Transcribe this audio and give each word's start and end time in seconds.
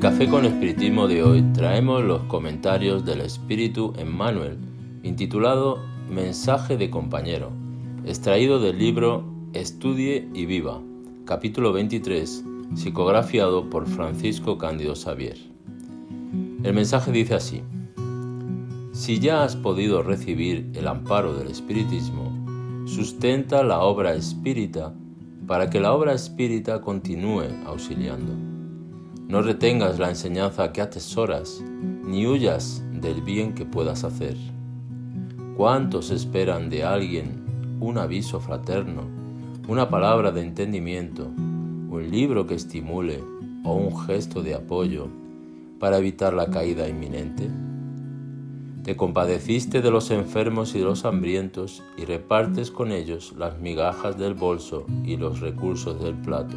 con 0.00 0.46
Espiritismo 0.46 1.08
de 1.08 1.22
hoy 1.22 1.42
traemos 1.52 2.02
los 2.02 2.22
comentarios 2.22 3.04
del 3.04 3.20
Espíritu 3.20 3.92
Emmanuel, 3.98 4.56
intitulado 5.02 5.78
Mensaje 6.08 6.78
de 6.78 6.88
compañero, 6.88 7.50
extraído 8.06 8.60
del 8.60 8.78
libro 8.78 9.24
Estudie 9.52 10.26
y 10.32 10.46
Viva, 10.46 10.80
capítulo 11.26 11.74
23, 11.74 12.44
psicografiado 12.74 13.68
por 13.68 13.86
Francisco 13.86 14.56
Cándido 14.56 14.94
Xavier. 14.96 15.36
El 16.62 16.72
mensaje 16.72 17.12
dice 17.12 17.34
así, 17.34 17.62
Si 18.92 19.20
ya 19.20 19.44
has 19.44 19.54
podido 19.54 20.02
recibir 20.02 20.70
el 20.74 20.88
amparo 20.88 21.34
del 21.34 21.48
Espiritismo, 21.48 22.32
sustenta 22.86 23.62
la 23.62 23.80
obra 23.80 24.14
espírita 24.14 24.94
para 25.46 25.68
que 25.68 25.78
la 25.78 25.92
obra 25.92 26.14
espírita 26.14 26.80
continúe 26.80 27.44
auxiliando. 27.66 28.59
No 29.30 29.42
retengas 29.42 30.00
la 30.00 30.08
enseñanza 30.08 30.72
que 30.72 30.80
atesoras, 30.80 31.62
ni 31.62 32.26
huyas 32.26 32.82
del 32.92 33.22
bien 33.22 33.54
que 33.54 33.64
puedas 33.64 34.02
hacer. 34.02 34.36
¿Cuántos 35.56 36.10
esperan 36.10 36.68
de 36.68 36.82
alguien 36.82 37.78
un 37.78 37.98
aviso 37.98 38.40
fraterno, 38.40 39.02
una 39.68 39.88
palabra 39.88 40.32
de 40.32 40.42
entendimiento, 40.42 41.28
un 41.28 42.08
libro 42.10 42.48
que 42.48 42.56
estimule 42.56 43.22
o 43.62 43.74
un 43.74 43.96
gesto 44.00 44.42
de 44.42 44.56
apoyo 44.56 45.06
para 45.78 45.98
evitar 45.98 46.34
la 46.34 46.50
caída 46.50 46.88
inminente? 46.88 47.48
Te 48.82 48.96
compadeciste 48.96 49.80
de 49.80 49.92
los 49.92 50.10
enfermos 50.10 50.74
y 50.74 50.80
de 50.80 50.86
los 50.86 51.04
hambrientos 51.04 51.84
y 51.96 52.04
repartes 52.04 52.72
con 52.72 52.90
ellos 52.90 53.32
las 53.38 53.60
migajas 53.60 54.18
del 54.18 54.34
bolso 54.34 54.86
y 55.04 55.16
los 55.18 55.38
recursos 55.38 56.02
del 56.02 56.16
plato. 56.16 56.56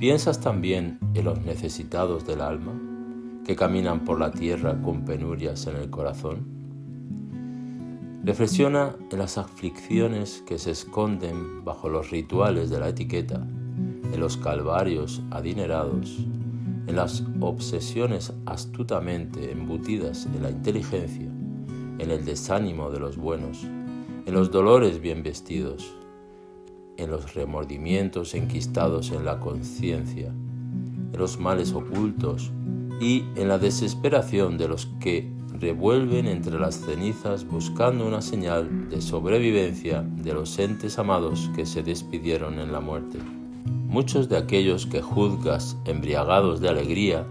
¿Piensas 0.00 0.40
también 0.40 0.98
en 1.12 1.26
los 1.26 1.44
necesitados 1.44 2.26
del 2.26 2.40
alma, 2.40 2.72
que 3.44 3.54
caminan 3.54 4.06
por 4.06 4.18
la 4.18 4.30
tierra 4.30 4.80
con 4.80 5.04
penurias 5.04 5.66
en 5.66 5.76
el 5.76 5.90
corazón? 5.90 6.46
Reflexiona 8.24 8.96
en 9.12 9.18
las 9.18 9.36
aflicciones 9.36 10.42
que 10.46 10.56
se 10.56 10.70
esconden 10.70 11.66
bajo 11.66 11.90
los 11.90 12.10
rituales 12.10 12.70
de 12.70 12.80
la 12.80 12.88
etiqueta, 12.88 13.46
en 14.10 14.18
los 14.18 14.38
calvarios 14.38 15.20
adinerados, 15.30 16.16
en 16.86 16.96
las 16.96 17.22
obsesiones 17.40 18.32
astutamente 18.46 19.52
embutidas 19.52 20.26
en 20.34 20.42
la 20.42 20.50
inteligencia, 20.50 21.28
en 21.98 22.10
el 22.10 22.24
desánimo 22.24 22.90
de 22.90 23.00
los 23.00 23.18
buenos, 23.18 23.64
en 24.24 24.32
los 24.32 24.50
dolores 24.50 24.98
bien 25.02 25.22
vestidos, 25.22 25.94
en 27.00 27.10
los 27.10 27.34
remordimientos 27.34 28.34
enquistados 28.34 29.10
en 29.10 29.24
la 29.24 29.40
conciencia, 29.40 30.28
en 30.28 31.18
los 31.18 31.38
males 31.38 31.72
ocultos 31.72 32.52
y 33.00 33.24
en 33.36 33.48
la 33.48 33.58
desesperación 33.58 34.58
de 34.58 34.68
los 34.68 34.86
que 35.00 35.32
revuelven 35.58 36.26
entre 36.26 36.58
las 36.58 36.76
cenizas 36.76 37.46
buscando 37.46 38.06
una 38.06 38.22
señal 38.22 38.88
de 38.88 39.00
sobrevivencia 39.00 40.02
de 40.02 40.34
los 40.34 40.58
entes 40.58 40.98
amados 40.98 41.50
que 41.54 41.66
se 41.66 41.82
despidieron 41.82 42.58
en 42.58 42.72
la 42.72 42.80
muerte. 42.80 43.18
Muchos 43.88 44.28
de 44.28 44.36
aquellos 44.36 44.86
que 44.86 45.02
juzgas 45.02 45.76
embriagados 45.84 46.60
de 46.60 46.68
alegría 46.68 47.26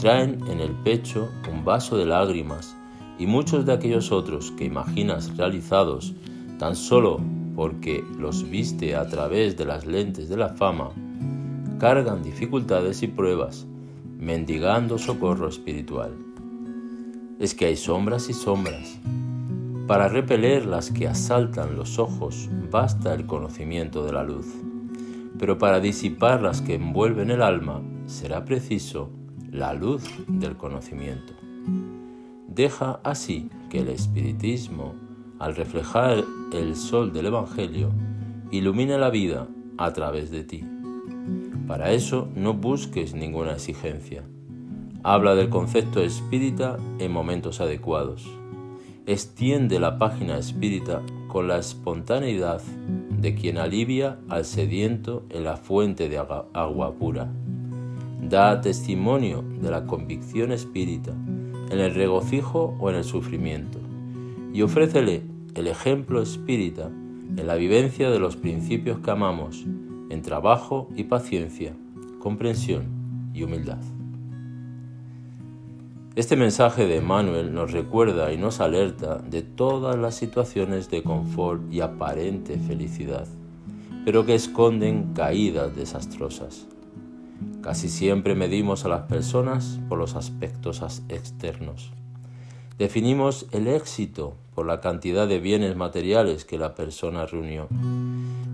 traen 0.00 0.38
en 0.48 0.60
el 0.60 0.70
pecho 0.70 1.28
un 1.52 1.64
vaso 1.64 1.96
de 1.96 2.06
lágrimas 2.06 2.76
y 3.18 3.26
muchos 3.26 3.66
de 3.66 3.72
aquellos 3.72 4.12
otros 4.12 4.52
que 4.52 4.64
imaginas 4.64 5.36
realizados 5.36 6.14
tan 6.58 6.76
solo 6.76 7.20
porque 7.56 8.04
los 8.18 8.48
viste 8.48 8.94
a 8.94 9.08
través 9.08 9.56
de 9.56 9.64
las 9.64 9.86
lentes 9.86 10.28
de 10.28 10.36
la 10.36 10.50
fama, 10.50 10.90
cargan 11.78 12.22
dificultades 12.22 13.02
y 13.02 13.08
pruebas, 13.08 13.66
mendigando 14.18 14.98
socorro 14.98 15.48
espiritual. 15.48 16.12
Es 17.40 17.54
que 17.54 17.64
hay 17.64 17.76
sombras 17.76 18.28
y 18.28 18.34
sombras. 18.34 19.00
Para 19.86 20.08
repeler 20.08 20.66
las 20.66 20.90
que 20.90 21.08
asaltan 21.08 21.76
los 21.76 21.98
ojos 21.98 22.50
basta 22.70 23.14
el 23.14 23.24
conocimiento 23.24 24.04
de 24.04 24.12
la 24.12 24.22
luz, 24.22 24.46
pero 25.38 25.56
para 25.56 25.80
disipar 25.80 26.42
las 26.42 26.60
que 26.60 26.74
envuelven 26.74 27.30
el 27.30 27.40
alma 27.40 27.82
será 28.04 28.44
preciso 28.44 29.10
la 29.50 29.72
luz 29.72 30.04
del 30.28 30.56
conocimiento. 30.56 31.32
Deja 32.48 33.00
así 33.02 33.48
que 33.70 33.80
el 33.80 33.88
espiritismo 33.88 34.94
al 35.38 35.54
reflejar 35.54 36.24
el 36.52 36.76
sol 36.76 37.12
del 37.12 37.26
Evangelio, 37.26 37.90
ilumina 38.50 38.96
la 38.98 39.10
vida 39.10 39.48
a 39.76 39.92
través 39.92 40.30
de 40.30 40.44
ti. 40.44 40.64
Para 41.66 41.92
eso 41.92 42.28
no 42.34 42.54
busques 42.54 43.14
ninguna 43.14 43.52
exigencia. 43.52 44.22
Habla 45.02 45.34
del 45.34 45.48
concepto 45.48 46.00
espírita 46.02 46.78
en 46.98 47.12
momentos 47.12 47.60
adecuados. 47.60 48.26
Extiende 49.06 49.78
la 49.78 49.98
página 49.98 50.38
espírita 50.38 51.02
con 51.28 51.48
la 51.48 51.58
espontaneidad 51.58 52.62
de 53.10 53.34
quien 53.34 53.58
alivia 53.58 54.18
al 54.28 54.44
sediento 54.44 55.24
en 55.30 55.44
la 55.44 55.56
fuente 55.56 56.08
de 56.08 56.18
agua 56.18 56.94
pura. 56.94 57.28
Da 58.20 58.60
testimonio 58.60 59.44
de 59.60 59.70
la 59.70 59.84
convicción 59.84 60.50
espírita 60.50 61.12
en 61.70 61.78
el 61.78 61.94
regocijo 61.94 62.76
o 62.80 62.90
en 62.90 62.96
el 62.96 63.04
sufrimiento 63.04 63.85
y 64.56 64.62
ofrécele 64.62 65.22
el 65.54 65.66
ejemplo 65.66 66.22
espírita 66.22 66.86
en 66.86 67.46
la 67.46 67.56
vivencia 67.56 68.08
de 68.08 68.18
los 68.18 68.36
principios 68.36 69.00
que 69.00 69.10
amamos, 69.10 69.66
en 70.08 70.22
trabajo 70.22 70.88
y 70.96 71.04
paciencia, 71.04 71.76
comprensión 72.20 72.86
y 73.34 73.42
humildad. 73.42 73.82
Este 76.14 76.36
mensaje 76.36 76.86
de 76.86 77.02
Manuel 77.02 77.52
nos 77.52 77.72
recuerda 77.72 78.32
y 78.32 78.38
nos 78.38 78.60
alerta 78.60 79.18
de 79.18 79.42
todas 79.42 79.94
las 79.98 80.14
situaciones 80.14 80.88
de 80.88 81.02
confort 81.02 81.70
y 81.70 81.82
aparente 81.82 82.58
felicidad, 82.58 83.28
pero 84.06 84.24
que 84.24 84.34
esconden 84.34 85.12
caídas 85.12 85.76
desastrosas. 85.76 86.66
Casi 87.60 87.90
siempre 87.90 88.34
medimos 88.34 88.86
a 88.86 88.88
las 88.88 89.02
personas 89.02 89.78
por 89.90 89.98
los 89.98 90.16
aspectos 90.16 90.80
externos 91.10 91.92
Definimos 92.78 93.46
el 93.52 93.68
éxito 93.68 94.34
por 94.54 94.66
la 94.66 94.82
cantidad 94.82 95.26
de 95.26 95.40
bienes 95.40 95.76
materiales 95.76 96.44
que 96.44 96.58
la 96.58 96.74
persona 96.74 97.24
reunió. 97.24 97.68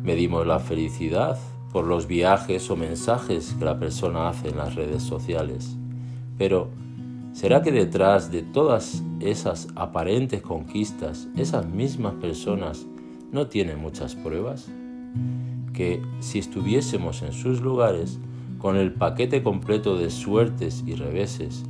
Medimos 0.05 0.47
la 0.47 0.61
felicidad 0.61 1.41
por 1.73 1.87
los 1.87 2.07
viajes 2.07 2.71
o 2.71 2.77
mensajes 2.77 3.57
que 3.59 3.65
la 3.65 3.81
persona 3.81 4.29
hace 4.29 4.51
en 4.51 4.59
las 4.59 4.77
redes 4.77 5.03
sociales. 5.03 5.77
Pero, 6.39 6.69
¿será 7.33 7.63
que 7.63 7.73
detrás 7.73 8.31
de 8.31 8.43
todas 8.43 9.03
esas 9.19 9.67
aparentes 9.75 10.41
conquistas, 10.41 11.27
esas 11.37 11.67
mismas 11.67 12.15
personas 12.15 12.87
no 13.33 13.49
tienen 13.49 13.81
muchas 13.81 14.15
pruebas? 14.15 14.69
Que 15.75 16.01
si 16.21 16.39
estuviésemos 16.39 17.23
en 17.23 17.33
sus 17.33 17.61
lugares, 17.61 18.21
con 18.59 18.77
el 18.77 18.93
paquete 18.93 19.43
completo 19.43 19.97
de 19.97 20.11
suertes 20.11 20.85
y 20.87 20.95
reveses, 20.95 21.65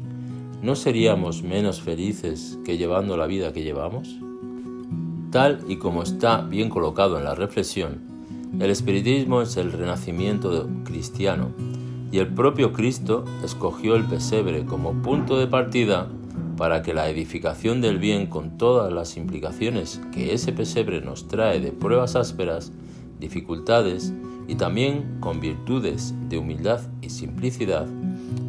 ¿no 0.63 0.77
seríamos 0.77 1.43
menos 1.43 1.83
felices 1.83 2.59
que 2.65 2.79
llevando 2.79 3.17
la 3.17 3.27
vida 3.27 3.53
que 3.53 3.65
llevamos? 3.65 4.17
Tal 5.33 5.65
y 5.69 5.77
como 5.77 6.05
está 6.05 6.43
bien 6.43 6.71
colocado 6.71 7.19
en 7.19 7.25
la 7.25 7.35
reflexión, 7.35 8.01
el 8.61 8.71
espiritismo 8.71 9.43
es 9.43 9.57
el 9.57 9.73
renacimiento 9.73 10.69
cristiano 10.85 11.51
y 12.13 12.19
el 12.19 12.29
propio 12.29 12.73
Cristo 12.73 13.25
escogió 13.45 13.97
el 13.97 14.05
pesebre 14.05 14.65
como 14.65 14.93
punto 15.03 15.37
de 15.37 15.49
partida 15.49 16.09
para 16.57 16.83
que 16.83 16.95
la 16.95 17.09
edificación 17.09 17.81
del 17.81 17.99
bien 17.99 18.27
con 18.27 18.57
todas 18.57 18.93
las 18.93 19.17
implicaciones 19.17 20.01
que 20.13 20.33
ese 20.33 20.53
pesebre 20.53 21.01
nos 21.01 21.27
trae 21.27 21.59
de 21.59 21.73
pruebas 21.73 22.15
ásperas, 22.15 22.71
dificultades 23.23 24.13
y 24.49 24.57
también 24.57 25.19
con 25.21 25.41
virtudes 25.41 26.15
de 26.29 26.39
humildad 26.39 26.81
y 27.01 27.09
simplicidad, 27.09 27.87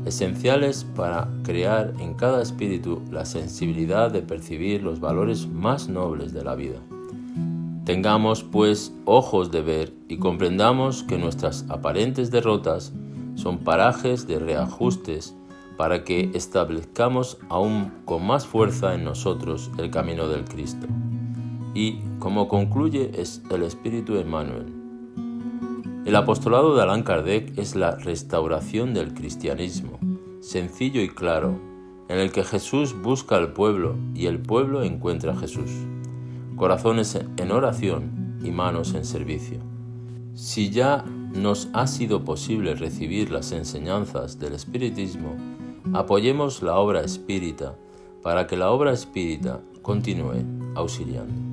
esenciales 0.06 0.86
para 0.96 1.30
crear 1.44 1.94
en 2.00 2.16
cada 2.16 2.42
espíritu 2.42 3.02
la 3.12 3.26
sensibilidad 3.26 4.12
de 4.12 4.22
percibir 4.22 4.84
los 4.84 5.00
valores 5.00 5.48
más 5.48 5.88
nobles 5.88 6.34
de 6.34 6.44
la 6.44 6.56
vida. 6.56 6.80
Tengamos 7.86 8.44
pues 8.44 8.94
ojos 9.06 9.52
de 9.52 9.62
ver 9.62 9.94
y 10.08 10.18
comprendamos 10.18 11.04
que 11.04 11.18
nuestras 11.18 11.66
aparentes 11.70 12.32
derrotas 12.32 12.92
son 13.36 13.60
parajes 13.60 14.28
de 14.28 14.40
reajustes 14.40 15.36
para 15.78 16.04
que 16.04 16.32
establezcamos 16.34 17.38
aún 17.50 17.92
con 18.06 18.26
más 18.26 18.46
fuerza 18.46 18.94
en 18.96 19.04
nosotros 19.04 19.70
el 19.78 19.92
camino 19.92 20.28
del 20.28 20.46
Cristo. 20.46 20.88
Y 21.74 22.00
como 22.20 22.48
concluye 22.48 23.12
es 23.16 23.42
el 23.50 23.64
Espíritu 23.64 24.16
Emmanuel, 24.16 24.74
el 26.06 26.16
apostolado 26.16 26.76
de 26.76 26.84
Allan 26.84 27.04
Kardec 27.04 27.58
es 27.58 27.76
la 27.76 27.96
restauración 27.96 28.94
del 28.94 29.14
cristianismo, 29.14 30.00
sencillo 30.42 31.02
y 31.02 31.10
claro, 31.10 31.60
en 32.10 32.20
el 32.20 32.32
que 32.32 32.44
Jesús 32.44 32.94
busca 33.02 33.38
al 33.38 33.54
pueblo 33.54 33.96
y 34.14 34.26
el 34.26 34.40
pueblo 34.40 34.84
encuentra 34.84 35.32
a 35.32 35.38
Jesús. 35.38 35.72
Corazones 36.56 37.20
en 37.38 37.52
oración 37.52 38.40
y 38.44 38.52
manos 38.52 38.94
en 38.94 39.06
servicio. 39.06 39.60
Si 40.36 40.70
ya 40.70 41.04
nos 41.34 41.70
ha 41.74 41.88
sido 41.88 42.24
posible 42.24 42.76
recibir 42.76 43.32
las 43.32 43.52
enseñanzas 43.52 44.40
del 44.40 44.54
Espiritismo, 44.54 45.36
Apoyemos 45.92 46.64
la 46.64 46.78
obra 46.80 47.02
espírita 47.02 47.76
para 48.24 48.48
que 48.48 48.56
la 48.56 48.72
obra 48.72 48.94
espírita 48.94 49.60
continúe 49.82 50.44
auxiliando. 50.76 51.53